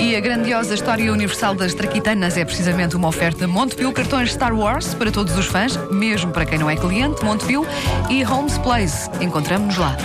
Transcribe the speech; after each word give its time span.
E 0.00 0.16
a 0.16 0.20
grandiosa 0.20 0.74
história 0.74 1.12
universal 1.12 1.54
das 1.54 1.74
traquitanas 1.74 2.36
é 2.36 2.44
precisamente 2.44 2.96
uma 2.96 3.08
oferta 3.08 3.46
Montepio 3.46 3.92
cartões 3.92 4.32
Star 4.32 4.54
Wars 4.54 4.94
para 4.94 5.10
todos 5.10 5.36
os 5.36 5.46
fãs, 5.46 5.76
mesmo 5.90 6.32
para 6.32 6.46
quem 6.46 6.58
não 6.58 6.70
é 6.70 6.76
cliente, 6.76 7.22
Montepio 7.24 7.66
e 8.08 8.24
Homes 8.24 8.58
Place. 8.58 9.10
Encontramos-nos 9.20 9.76
lá. 9.76 9.96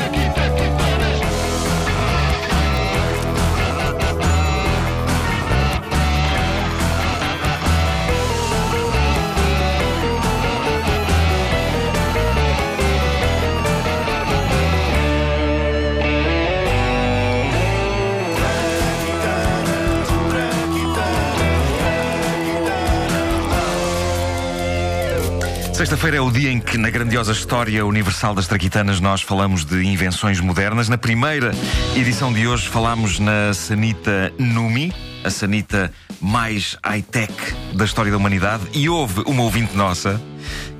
Sexta-feira 25.77 26.17
é 26.17 26.21
o 26.21 26.31
dia 26.31 26.51
em 26.51 26.59
que, 26.59 26.75
na 26.75 26.89
grandiosa 26.89 27.31
história 27.31 27.85
universal 27.85 28.33
das 28.33 28.47
traquitanas, 28.47 28.99
nós 28.99 29.21
falamos 29.21 29.63
de 29.63 29.83
invenções 29.85 30.39
modernas. 30.39 30.89
Na 30.89 30.97
primeira 30.97 31.51
edição 31.95 32.33
de 32.33 32.47
hoje, 32.47 32.67
falámos 32.67 33.19
na 33.19 33.53
Sanita 33.53 34.33
Numi, 34.39 34.91
a 35.23 35.29
Sanita 35.29 35.91
mais 36.19 36.75
high-tech 36.83 37.31
da 37.75 37.85
história 37.85 38.11
da 38.11 38.17
humanidade. 38.17 38.63
E 38.73 38.89
houve 38.89 39.21
uma 39.27 39.43
ouvinte 39.43 39.77
nossa 39.77 40.19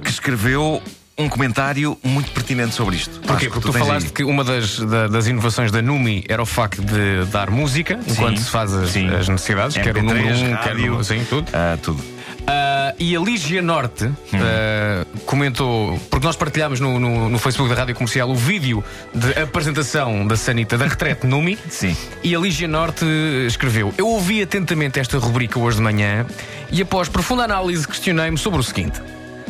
que 0.03 0.09
escreveu 0.09 0.81
um 1.15 1.29
comentário 1.29 1.95
muito 2.03 2.31
pertinente 2.31 2.73
sobre 2.73 2.95
isto. 2.95 3.19
Porquê? 3.19 3.49
Porque 3.49 3.67
tu, 3.67 3.71
tens 3.71 3.85
falaste 3.85 4.07
aí. 4.07 4.11
que 4.13 4.23
uma 4.23 4.43
das, 4.43 4.79
da- 4.79 5.07
das 5.07 5.27
inovações 5.27 5.71
da 5.71 5.79
Numi 5.79 6.25
era 6.27 6.41
o 6.41 6.45
facto 6.45 6.81
de 6.81 7.23
dar 7.31 7.51
música 7.51 7.99
enquanto 8.07 8.39
se 8.39 8.49
faz 8.49 8.73
as, 8.73 8.89
sim. 8.89 9.07
as 9.13 9.29
necessidades, 9.29 9.77
quer 9.77 9.95
o 9.95 9.99
MP3, 9.99 10.03
número 10.03 10.27
1, 10.27 10.53
um, 10.53 10.57
quer 10.57 10.75
o. 10.91 11.03
Sim, 11.03 11.23
tudo. 11.29 11.47
Ah, 11.53 11.77
tudo. 11.81 12.03
Ah, 12.47 12.76
e 12.99 13.15
a 13.15 13.19
Ligia 13.19 13.61
Norte 13.61 14.11
ah, 14.33 15.05
comentou, 15.25 15.99
porque 16.09 16.25
nós 16.25 16.35
partilhámos 16.35 16.79
no, 16.79 16.99
no, 16.99 17.29
no 17.29 17.39
Facebook 17.39 17.69
da 17.69 17.79
Rádio 17.79 17.95
Comercial 17.95 18.29
o 18.29 18.35
vídeo 18.35 18.83
de 19.13 19.39
apresentação 19.39 20.25
da 20.25 20.35
Sanita 20.35 20.77
da 20.77 20.87
retrete 20.87 21.25
Numi. 21.27 21.57
Sim. 21.69 21.95
E 22.23 22.35
a 22.35 22.39
Ligia 22.39 22.67
Norte 22.67 23.05
escreveu: 23.45 23.93
Eu 23.97 24.07
ouvi 24.07 24.41
atentamente 24.41 24.99
esta 24.99 25.17
rubrica 25.17 25.59
hoje 25.59 25.77
de 25.77 25.83
manhã 25.83 26.25
e, 26.71 26.81
após 26.81 27.07
profunda 27.07 27.43
análise, 27.43 27.87
questionei-me 27.87 28.37
sobre 28.37 28.59
o 28.59 28.63
seguinte: 28.63 29.01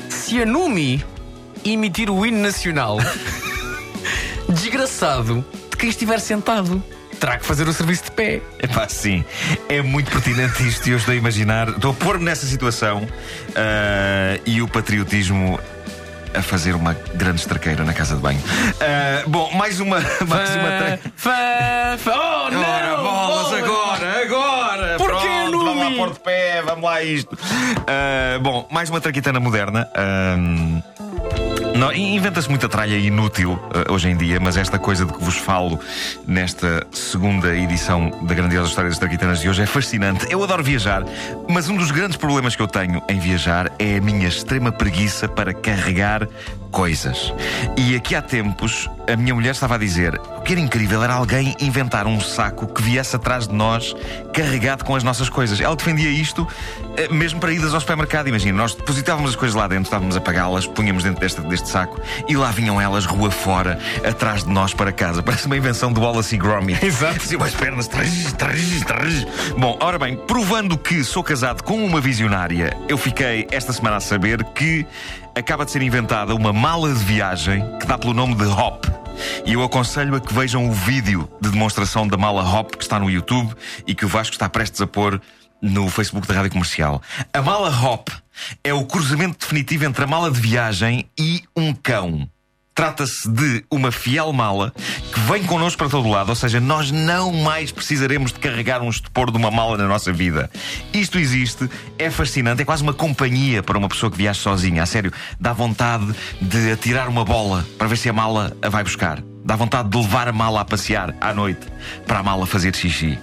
se 0.10 0.42
a 0.42 0.46
Numi 0.46 1.04
emitir 1.64 2.10
o 2.10 2.26
hino 2.26 2.40
nacional, 2.40 2.98
desgraçado 4.50 5.46
de 5.70 5.78
quem 5.78 5.90
estiver 5.90 6.20
sentado, 6.20 6.84
terá 7.20 7.38
que 7.38 7.46
fazer 7.46 7.68
o 7.68 7.74
serviço 7.74 8.06
de 8.06 8.12
pé. 8.12 8.42
Epá, 8.62 8.88
sim, 8.88 9.24
é 9.70 9.82
muito 9.82 10.12
pertinente 10.12 10.68
isto 10.68 10.88
e 10.88 10.92
eu 10.92 10.98
estou 10.98 11.14
a 11.14 11.18
imaginar, 11.18 11.70
estou 11.70 11.92
a 11.92 11.94
pôr-me 11.94 12.24
nessa 12.26 12.46
situação 12.46 13.08
ah, 13.56 14.40
e 14.46 14.62
o 14.62 14.68
patriotismo 14.68 15.60
a 16.34 16.42
fazer 16.42 16.76
uma 16.76 16.94
grande 17.16 17.40
estraqueira 17.42 17.84
na 17.84 17.94
casa 17.94 18.16
de 18.16 18.22
banho. 18.22 18.42
Ah, 18.82 19.24
bom, 19.28 19.52
mais 19.54 19.80
uma. 19.80 20.00
Mais 20.28 20.50
uma 20.56 20.68
tra- 20.78 21.00
Fã, 21.16 21.98
fã, 21.98 22.12
oh, 22.12 22.52
não! 22.52 22.60
Ora, 22.60 22.98
bolas, 22.98 23.48
bolas. 23.48 23.64
agora, 23.64 24.22
agora! 24.24 24.96
Porquê, 24.98 25.28
Pronto, 25.28 25.66
Vamos 25.66 25.84
lá 25.84 25.92
pôr 25.98 26.14
de 26.14 26.20
pé, 26.20 26.62
vamos 26.64 26.84
lá 26.84 26.94
a 26.96 27.04
isto. 27.04 27.38
Ah, 27.88 28.38
bom, 28.40 28.68
mais 28.70 28.90
uma 28.90 29.02
traquitana 29.02 29.40
moderna. 29.40 29.90
Ahm, 29.96 30.82
não, 31.78 31.94
Inventa-se 31.94 32.50
muita 32.50 32.68
tralha 32.68 32.98
inútil 32.98 33.60
ah, 33.74 33.92
hoje 33.92 34.10
em 34.10 34.18
dia, 34.18 34.40
mas 34.40 34.58
esta 34.58 34.80
coisa 34.80 35.06
de 35.06 35.14
que 35.14 35.24
vos 35.24 35.38
falo 35.38 35.80
nesta 36.26 36.86
segunda 36.92 37.56
edição 37.56 38.10
da 38.24 38.34
grandiosa 38.34 38.70
história 38.70 38.90
das 38.90 39.00
traquitanas 39.00 39.40
de 39.40 39.50
hoje 39.50 39.62
é 39.62 39.66
fascinante. 39.66 40.26
Eu 40.30 40.44
adoro 40.44 40.64
viajar, 40.64 41.04
mas 41.48 41.70
um 41.70 41.78
dos 41.78 41.92
grandes 41.92 42.18
problemas 42.18 42.56
que 42.56 42.62
eu 42.62 42.68
tenho 42.68 43.02
em 43.08 43.20
viajar 43.20 43.72
é 43.78 43.98
a 43.98 44.02
minha 44.02 44.28
extrema 44.28 44.72
preguiça 44.72 45.28
para 45.28 45.54
carregar 45.54 46.28
coisas. 46.68 47.34
E 47.76 47.96
aqui 47.96 48.16
há 48.16 48.22
tempos 48.22 48.90
a 49.08 49.16
minha 49.16 49.34
mulher 49.34 49.52
estava 49.52 49.76
a 49.76 49.78
dizer: 49.78 50.20
o 50.38 50.42
que 50.42 50.54
era 50.54 50.60
incrível 50.60 51.04
era 51.04 51.14
alguém 51.14 51.56
inventar 51.60 52.06
um 52.06 52.20
saco 52.20 52.68
que 52.68 52.82
viesse 52.82 53.16
atrás 53.16 53.48
de 53.48 53.56
nós 53.56 53.96
carregado 54.34 54.84
com 54.84 54.96
as 54.96 55.04
nossas 55.04 55.30
coisas. 55.30 55.60
Ela 55.60 55.76
defendia 55.76 56.10
isto 56.10 56.48
eh, 56.98 57.08
mesmo 57.10 57.40
para 57.40 57.52
idas 57.54 57.74
ao 57.74 57.80
supermercado. 57.80 58.28
Imagina, 58.28 58.58
nós 58.58 58.76
depositávamos 58.76 59.32
as 59.32 59.36
coisas 59.36 59.56
lá 59.56 59.68
dentro, 59.68 59.86
estávamos 59.86 60.16
a 60.18 60.22
pagá-las, 60.22 60.68
punhamos 60.68 61.04
dentro 61.04 61.22
deste, 61.22 61.42
deste 61.42 61.70
saco 61.70 62.00
e 62.28 62.36
lá 62.36 62.52
vinham 62.52 62.80
elas 62.80 63.06
rua 63.06 63.32
fora, 63.32 63.80
atrás 64.08 64.44
de 64.44 64.50
nós 64.50 64.74
para 64.74 64.92
casa. 64.92 65.24
Parece 65.24 65.46
uma 65.46 65.58
invenção 65.58 65.92
do 65.92 66.02
Wallace 66.02 66.36
e 66.36 66.38
Gromit. 66.38 66.84
Exato. 66.86 67.18
Assim, 67.18 67.36
umas 67.36 67.54
pernas. 67.54 67.88
trrr, 67.88 68.34
trrr, 68.38 68.86
trrr. 68.86 69.58
Bom, 69.58 69.78
ora 69.80 69.98
bem, 69.98 70.18
provando 70.18 70.78
que 70.78 71.04
sou 71.04 71.24
casado 71.24 71.64
com 71.64 71.84
uma 71.84 72.02
visionária, 72.02 72.76
eu 72.90 72.98
fiquei 72.98 73.48
esta 73.52 73.72
semana 73.72 73.98
a 73.98 74.00
saber 74.02 74.44
que 74.44 74.86
acaba 75.38 75.66
de 75.66 75.72
ser 75.72 75.82
inventada 75.84 76.34
uma 76.34 76.52
mala 76.52 76.92
de 76.92 77.04
viagem 77.04 77.64
que 77.80 77.86
dá 77.86 77.98
pelo 77.98 78.14
nome 78.14 78.34
de 78.34 78.46
Hop. 78.46 78.86
E 79.46 79.54
eu 79.54 79.64
aconselho 79.64 80.16
a 80.16 80.20
que 80.20 80.34
vejam 80.34 80.68
o 80.68 80.72
vídeo 80.72 81.30
de 81.40 81.52
demonstração 81.52 82.08
da 82.08 82.18
mala 82.18 82.44
Hop 82.44 82.76
que 82.76 82.84
está 82.84 83.00
no 83.00 83.10
YouTube 83.10 83.54
e 83.86 83.94
que 83.94 84.06
o 84.06 84.08
Vasco 84.08 84.34
está 84.34 84.50
prestes 84.50 84.82
a 84.82 84.88
pôr 84.88 85.22
no 85.62 85.90
Facebook 85.90 86.28
da 86.28 86.34
Rádio 86.34 86.52
Comercial. 86.52 87.02
A 87.34 87.42
mala 87.42 87.70
Hop 87.70 88.10
é 88.64 88.74
o 88.74 88.86
cruzamento 88.86 89.38
definitivo 89.40 89.86
entre 89.86 90.04
a 90.04 90.08
mala 90.08 90.32
de 90.32 90.40
viagem 90.40 91.08
e 91.18 91.44
um 91.56 91.74
cão. 91.74 92.28
Trata-se 92.78 93.28
de 93.28 93.66
uma 93.72 93.92
fiel 93.92 94.32
mala 94.32 94.72
que 95.12 95.20
vem 95.22 95.44
connosco 95.44 95.80
para 95.80 95.90
todo 95.90 96.08
lado, 96.08 96.30
ou 96.30 96.36
seja, 96.36 96.60
nós 96.60 96.92
não 96.92 97.34
mais 97.34 97.72
precisaremos 97.72 98.32
de 98.32 98.38
carregar 98.38 98.84
um 98.84 98.90
estupor 98.90 99.32
de 99.32 99.38
uma 99.38 99.50
mala 99.50 99.78
na 99.78 99.88
nossa 99.88 100.14
vida. 100.14 100.48
Isto 100.94 101.18
existe, 101.18 101.68
é 101.98 102.12
fascinante, 102.12 102.62
é 102.62 102.66
quase 102.66 102.84
uma 102.84 102.94
companhia 102.94 103.64
para 103.64 103.80
uma 103.80 103.90
pessoa 103.90 104.12
que 104.12 104.18
viaja 104.18 104.40
sozinha. 104.40 104.84
A 104.84 104.86
sério, 104.86 105.12
dá 105.40 105.54
vontade 105.54 106.06
de 106.40 106.72
atirar 106.72 107.10
uma 107.10 107.26
bola 107.26 107.66
para 107.80 107.88
ver 107.88 107.98
se 107.98 108.10
a 108.10 108.14
mala 108.14 108.56
a 108.62 108.70
vai 108.70 108.84
buscar. 108.84 109.24
Dá 109.44 109.56
vontade 109.56 109.90
de 109.90 109.98
levar 109.98 110.28
a 110.28 110.32
mala 110.32 110.62
a 110.62 110.66
passear 110.66 111.16
à 111.20 111.34
noite 111.34 111.66
para 112.06 112.20
a 112.20 112.24
mala 112.24 112.46
fazer 112.46 112.76
xixi. 112.76 113.18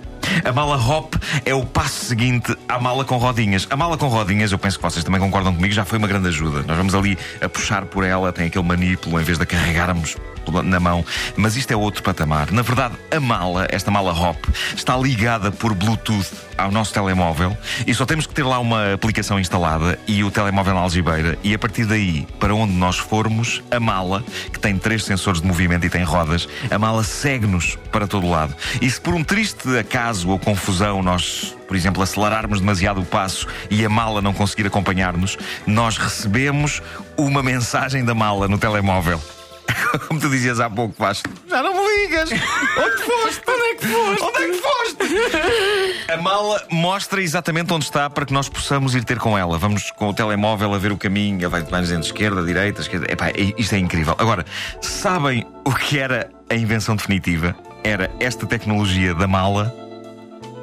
A 0.45 0.53
mala 0.53 0.77
Hop 0.77 1.15
é 1.45 1.55
o 1.55 1.65
passo 1.65 2.07
seguinte 2.07 2.54
à 2.75 2.81
mala 2.81 3.05
com 3.05 3.17
rodinhas. 3.19 3.69
A 3.71 3.77
mala 3.77 3.97
com 3.97 4.09
rodinhas, 4.09 4.51
eu 4.51 4.59
penso 4.59 4.79
que 4.79 4.83
vocês 4.83 5.05
também 5.05 5.21
concordam 5.21 5.55
comigo, 5.55 5.73
já 5.73 5.85
foi 5.85 5.97
uma 5.97 6.09
grande 6.09 6.27
ajuda. 6.27 6.65
Nós 6.67 6.77
vamos 6.77 6.93
ali 6.93 7.17
a 7.41 7.49
puxar 7.49 7.85
por 7.85 8.03
ela, 8.03 8.33
tem 8.33 8.47
aquele 8.47 8.65
manípulo 8.65 9.21
em 9.21 9.23
vez 9.23 9.39
de 9.39 9.45
a 9.45 9.47
carregarmos 9.47 10.17
na 10.65 10.81
mão. 10.81 11.05
Mas 11.37 11.57
isto 11.57 11.71
é 11.71 11.77
outro 11.77 12.03
patamar. 12.03 12.51
Na 12.51 12.63
verdade, 12.63 12.97
a 13.11 13.21
mala, 13.21 13.69
esta 13.71 13.93
mala 13.93 14.13
Hop, 14.13 14.37
está 14.77 14.97
ligada 14.97 15.53
por 15.53 15.73
Bluetooth 15.73 16.27
ao 16.59 16.71
nosso 16.71 16.93
telemóvel 16.93 17.57
e 17.87 17.95
só 17.95 18.05
temos 18.05 18.27
que 18.27 18.35
ter 18.35 18.43
lá 18.43 18.59
uma 18.59 18.93
aplicação 18.93 19.39
instalada 19.39 19.99
e 20.07 20.25
o 20.25 20.31
telemóvel 20.31 20.75
na 20.75 20.81
algibeira. 20.81 21.39
E 21.45 21.55
a 21.55 21.59
partir 21.59 21.85
daí, 21.85 22.27
para 22.41 22.55
onde 22.55 22.73
nós 22.73 22.99
formos, 22.99 23.63
a 23.71 23.79
mala, 23.79 24.25
que 24.53 24.59
tem 24.59 24.77
três 24.77 25.05
sensores 25.05 25.41
de 25.41 25.47
movimento 25.47 25.87
e 25.87 25.91
tem 25.91 26.03
rodas, 26.03 26.49
a 26.71 26.79
mala 26.79 27.05
segue-nos 27.05 27.79
para 27.93 28.09
todo 28.09 28.29
lado. 28.29 28.55
E 28.81 28.91
se 28.91 29.01
por 29.01 29.15
um 29.15 29.23
triste 29.23 29.79
acaso 29.79 30.29
ou 30.29 30.39
confusão 30.39 31.03
nós, 31.03 31.54
por 31.67 31.77
exemplo, 31.77 32.03
acelerarmos 32.03 32.61
demasiado 32.61 33.01
o 33.01 33.05
passo 33.05 33.47
e 33.71 33.85
a 33.85 33.89
mala 33.89 34.21
não 34.23 34.33
conseguir 34.33 34.67
acompanhar-nos, 34.67 35.37
nós 35.67 35.97
recebemos 35.97 36.83
uma 37.17 37.43
mensagem 37.43 38.05
da 38.05 38.15
mala 38.15 38.49
no 38.49 38.59
telemóvel. 38.59 39.21
Como 40.09 40.21
tu 40.21 40.29
dizias 40.29 40.61
há 40.61 40.69
pouco, 40.69 40.95
Vasco. 40.99 41.29
Já 41.49 41.63
não 41.63 41.75
me 41.75 42.03
ligas! 42.03 42.31
Onde 42.31 43.03
foste? 43.03 43.43
Onde 43.49 43.63
é 43.63 43.75
que 43.75 43.87
foste? 43.87 44.23
Onde 44.23 44.39
é 44.39 44.49
que 44.49 44.59
foste? 44.59 46.13
A 46.13 46.17
mala 46.17 46.63
mostra 46.71 47.23
exatamente 47.23 47.73
onde 47.73 47.85
está 47.85 48.09
para 48.11 48.27
que 48.27 48.33
nós 48.33 48.49
possamos 48.49 48.95
ir 48.95 49.05
ter 49.05 49.19
com 49.19 49.37
ela. 49.37 49.59
Vamos 49.59 49.91
com 49.93 50.09
o 50.09 50.15
telemóvel 50.15 50.75
a 50.75 50.79
ver 50.79 50.93
o 50.93 50.97
caminho, 50.97 51.41
ele 51.41 51.49
vai, 51.49 51.63
vai 51.63 51.81
dizendo 51.81 52.05
esquerda, 52.05 52.43
direita, 52.43 52.81
esquerda. 52.81 53.11
Epá, 53.11 53.33
isto 53.57 53.75
é 53.75 53.79
incrível. 53.79 54.15
Agora, 54.19 54.45
sabem 54.81 55.47
o 55.65 55.73
que 55.73 55.99
era 55.99 56.31
a 56.51 56.55
invenção 56.55 56.97
definitiva? 56.97 57.55
Era 57.83 58.11
esta 58.21 58.47
tecnologia 58.47 59.15
da 59.15 59.27
mala 59.27 59.84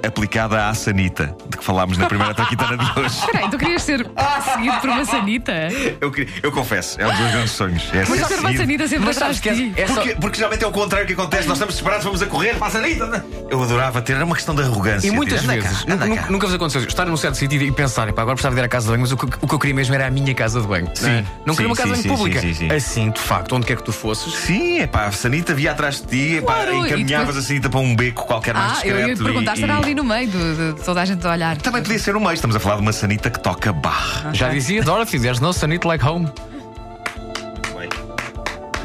aplicada 0.06 0.68
à 0.68 0.74
sanita, 0.74 1.36
de 1.50 1.58
que 1.58 1.64
falámos 1.64 1.98
na 1.98 2.06
primeira 2.08 2.34
traquitana 2.34 2.78
de 2.78 3.00
hoje. 3.00 3.16
Peraí, 3.32 3.50
tu 3.50 3.58
querias 3.58 3.84
ser 3.84 4.06
seguido 4.54 4.78
por 4.80 4.90
uma 4.90 5.06
sanita? 5.06 5.54
Eu, 6.00 6.12
queria- 6.12 6.34
eu 6.44 6.52
confesso, 6.52 7.00
é 7.00 7.06
um 7.08 7.10
dos 7.12 7.20
meus 7.20 7.32
grandes 7.32 7.52
sonhos. 7.52 7.84
É 7.94 8.06
Mas 8.08 8.28
ser 8.28 8.40
uma 8.40 8.54
sanita 8.56 8.88
sempre 8.88 9.06
Mas 9.06 9.18
atrás 9.18 9.38
sabes 9.38 9.58
de 9.58 9.64
que 9.66 9.72
ti. 9.74 9.80
é, 9.80 9.84
é 9.84 9.88
só- 9.88 9.94
Porque, 9.96 10.16
porque 10.16 10.38
geralmente 10.38 10.64
é 10.64 10.68
o 10.68 10.72
contrário 10.72 11.08
que 11.08 11.14
acontece. 11.14 11.48
Nós 11.48 11.58
estamos 11.58 11.76
separados, 11.76 12.04
vamos 12.06 12.22
a 12.22 12.26
correr 12.26 12.56
para 12.56 12.68
a 12.68 12.72
sanita. 12.72 13.06
né? 13.08 13.24
Eu 13.50 13.62
adorava 13.62 14.02
ter, 14.02 14.14
era 14.14 14.26
uma 14.26 14.36
questão 14.36 14.56
de 14.56 14.62
arrogância. 14.62 15.08
E 15.08 15.12
muitas 15.12 15.44
Anda 15.44 15.58
cá, 15.58 15.62
vezes, 15.70 15.84
anda 15.88 16.06
nunca, 16.06 16.22
cá. 16.24 16.32
nunca 16.32 16.48
vos 16.48 16.56
aconteceu 16.56 16.82
estar 16.84 17.06
num 17.06 17.18
certo 17.18 17.36
sítio 17.36 17.62
e 17.62 17.72
pensar, 17.72 18.08
"Epá, 18.10 18.22
agora 18.22 18.36
precisava 18.36 18.56
de 18.56 18.62
ir 18.62 18.66
à 18.66 18.68
casa 18.68 18.86
de 18.86 18.92
banho, 18.92 19.02
mas 19.02 19.12
o 19.12 19.18
que, 19.18 19.26
o 19.42 19.48
que 19.48 19.54
eu 19.56 19.60
queria 19.60 19.76
mesmo 19.76 19.94
era 19.96 20.08
a 20.08 20.12
minha 20.12 20.34
casa 20.34 20.62
de 20.62 20.68
banho. 20.68 20.90
Sim. 20.94 21.06
Não, 21.06 21.12
é? 21.12 21.22
não 21.46 21.54
Sim, 21.54 21.58
queria 21.58 21.68
uma 21.70 21.76
casa 21.76 21.96
sim, 21.96 22.02
de 22.02 22.08
banho 22.08 22.18
sim, 22.18 22.24
pública. 22.24 22.42
sim, 22.42 22.54
sim, 22.54 22.70
sim. 22.70 22.76
Assim, 22.76 23.10
de 23.12 23.20
facto, 23.20 23.56
onde 23.56 23.66
quer 23.66 23.78
que 23.78 23.84
tu 23.84 23.92
fosses. 23.92 24.34
Sim, 24.34 24.80
é 24.80 24.88
pá, 24.88 25.06
a 25.06 25.12
sanita 25.12 25.54
via 25.54 25.72
atrás 25.72 26.02
de 26.02 26.08
ti, 26.08 26.36
epá, 26.38 26.54
Claro, 26.54 26.74
e 26.76 26.80
encaminhavas 26.88 27.28
depois- 27.28 27.46
a 27.46 27.48
sanita 27.48 27.70
para 27.70 27.80
um 27.80 27.96
beco 27.96 28.26
qualquer 28.26 28.54
mais 28.54 28.72
Ah, 28.72 28.74
discreto. 28.76 28.98
eu 29.00 29.08
ia 29.08 29.16
te 29.16 29.24
perguntar 29.24 29.54
e- 29.54 29.58
se 29.58 29.64
era 29.64 29.74
e- 29.74 29.78
ali 29.78 29.91
no 29.94 30.04
meio 30.04 30.28
de, 30.30 30.74
de 30.74 30.84
toda 30.84 31.02
a 31.02 31.06
gente 31.06 31.26
a 31.26 31.32
olhar. 31.32 31.58
Também 31.58 31.82
podia 31.82 32.00
ser 32.00 32.16
o 32.16 32.20
meio. 32.20 32.34
Estamos 32.34 32.56
a 32.56 32.60
falar 32.60 32.76
de 32.76 32.82
uma 32.82 32.94
sanita 32.94 33.30
que 33.30 33.40
toca 33.40 33.72
barra. 33.74 34.34
Já 34.34 34.50
dizia 34.50 34.84
Dorothy, 34.84 35.20
there's 35.20 35.40
no 35.40 35.52
sanit 35.54 35.86
like 35.86 36.04
home. 36.06 36.30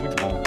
Muito 0.01 0.23
bom. 0.23 0.43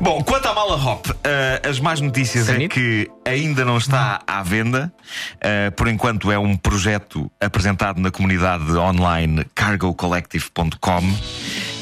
Bom, 0.00 0.22
quanto 0.22 0.46
à 0.46 0.54
mala 0.54 0.76
Hop, 0.76 1.06
eh, 1.24 1.62
as 1.68 1.80
más 1.80 2.00
notícias 2.00 2.48
é 2.48 2.52
Sanito? 2.52 2.74
que 2.74 3.10
ainda 3.24 3.64
não 3.64 3.78
está 3.78 4.20
à 4.26 4.42
venda. 4.42 4.92
Eh, 5.40 5.70
por 5.70 5.88
enquanto 5.88 6.30
é 6.30 6.38
um 6.38 6.56
projeto 6.56 7.30
apresentado 7.40 8.00
na 8.00 8.10
comunidade 8.10 8.70
online 8.76 9.44
cargocollective.com. 9.54 11.02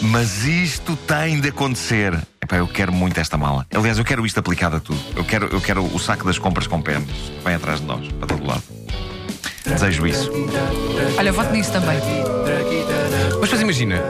Mas 0.02 0.44
isto 0.44 0.96
tem 0.96 1.41
de 1.41 1.49
acontecer. 1.49 2.14
Epá, 2.43 2.56
eu 2.56 2.69
quero 2.69 2.93
muito 2.93 3.19
esta 3.19 3.37
mala. 3.37 3.67
Aliás, 3.75 3.99
eu 3.99 4.05
quero 4.05 4.25
isto 4.26 4.38
aplicado 4.38 4.76
a 4.76 4.81
tudo. 4.81 5.00
Eu 5.17 5.25
quero, 5.25 5.46
eu 5.46 5.61
quero 5.61 5.82
o 5.85 5.99
saco 5.99 6.25
das 6.25 6.38
compras 6.38 6.67
com 6.67 6.81
pernas. 6.82 7.17
Vem 7.44 7.55
atrás 7.55 7.81
de 7.81 7.87
nós, 7.87 8.06
para 8.12 8.26
todo 8.26 8.46
lado. 8.46 8.62
Desejo 9.64 10.06
isso. 10.06 10.31
Olha, 11.19 11.32
voto 11.32 11.50
nisso 11.52 11.72
também. 11.72 11.99
Mas 13.40 13.50
depois 13.50 13.61
imagina, 13.62 14.02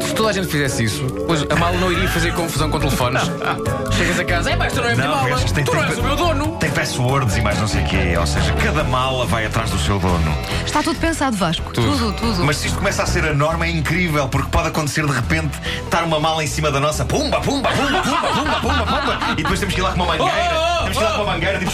se 0.00 0.14
toda 0.14 0.30
a 0.30 0.32
gente 0.32 0.46
fizesse 0.48 0.84
isso, 0.84 1.02
depois 1.04 1.44
a 1.48 1.56
mala 1.56 1.76
não 1.78 1.92
iria 1.92 2.08
fazer 2.08 2.32
confusão 2.34 2.70
com 2.70 2.78
telefones. 2.78 3.22
Chegas 3.96 4.18
a 4.18 4.24
casa, 4.24 4.50
é 4.50 4.56
pá, 4.56 4.66
isto 4.66 4.80
não 4.80 4.88
é 4.88 4.92
a 4.92 4.96
minha 4.96 5.08
Não, 5.08 5.14
mala, 5.16 5.36
porque 5.36 5.52
tem- 5.52 5.64
tu 5.64 5.74
não 5.74 5.80
tem- 5.82 5.90
és 5.90 5.98
o 5.98 6.02
meu 6.02 6.16
dono. 6.16 6.56
Tem 6.58 6.70
passwords 6.70 7.36
e 7.36 7.40
mais 7.42 7.58
não 7.60 7.68
sei 7.68 7.82
o 7.82 7.86
quê. 7.86 8.16
Ou 8.18 8.26
seja, 8.26 8.52
cada 8.54 8.82
mala 8.84 9.24
vai 9.26 9.46
atrás 9.46 9.70
do 9.70 9.78
seu 9.78 9.98
dono. 9.98 10.36
Está 10.66 10.82
tudo 10.82 10.98
pensado, 10.98 11.36
Vasco. 11.36 11.72
Tudo. 11.72 11.96
Tudo, 11.98 12.12
tudo. 12.14 12.44
Mas 12.44 12.56
se 12.56 12.66
isto 12.66 12.78
começa 12.78 13.02
a 13.02 13.06
ser 13.06 13.24
a 13.24 13.34
norma, 13.34 13.66
é 13.66 13.70
incrível, 13.70 14.28
porque 14.28 14.48
pode 14.50 14.68
acontecer 14.68 15.06
de 15.06 15.12
repente 15.12 15.56
estar 15.84 16.02
uma 16.04 16.18
mala 16.18 16.42
em 16.42 16.46
cima 16.46 16.70
da 16.70 16.80
nossa, 16.80 17.04
pumba, 17.04 17.40
pumba, 17.40 17.68
pumba, 17.70 18.00
pumba, 18.02 18.28
pumba, 18.32 18.60
pumba, 18.60 18.86
pumba, 18.86 19.18
e 19.32 19.36
depois 19.36 19.60
temos 19.60 19.74
que 19.74 19.80
ir 19.80 19.84
lá 19.84 19.90
com 19.92 19.96
uma 20.02 20.06
mangueira. 20.06 20.32
Oh, 20.54 20.80
oh, 20.80 20.82
Temos 20.84 20.98
que 20.98 21.02
ir 21.04 21.06
lá 21.06 21.12
oh. 21.12 21.16
com 21.16 21.22
uma 21.22 21.32
mangueira, 21.32 21.58
tipo, 21.58 21.72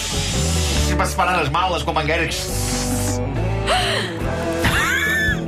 para 1.00 1.08
separar 1.08 1.40
as 1.40 1.48
malas 1.48 1.82
com 1.82 1.92
a 1.92 1.94
mangueira. 1.94 2.24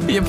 E 0.09 0.19
a... 0.19 0.23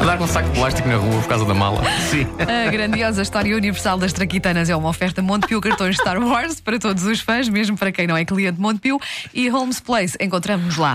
a 0.00 0.04
dar 0.04 0.16
com 0.16 0.22
um 0.22 0.28
saco 0.28 0.48
de 0.48 0.54
plástico 0.54 0.88
na 0.88 0.94
rua 0.94 1.20
por 1.22 1.28
causa 1.28 1.44
da 1.44 1.54
mala. 1.54 1.82
Sim. 2.08 2.24
A 2.38 2.70
grandiosa 2.70 3.22
história 3.22 3.56
universal 3.56 3.98
das 3.98 4.12
Traquitanas 4.12 4.70
é 4.70 4.76
uma 4.76 4.90
oferta 4.90 5.20
Montepio 5.22 5.60
cartões 5.60 5.96
Star 5.96 6.20
Wars 6.20 6.60
para 6.60 6.78
todos 6.78 7.02
os 7.02 7.20
fãs, 7.20 7.48
mesmo 7.48 7.76
para 7.76 7.90
quem 7.90 8.06
não 8.06 8.16
é 8.16 8.24
cliente 8.24 8.60
Montepio. 8.60 9.00
E 9.34 9.48
Holmes 9.48 9.80
Place, 9.80 10.16
encontramos 10.20 10.76
lá 10.76 10.94